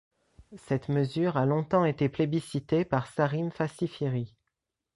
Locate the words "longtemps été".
1.45-2.09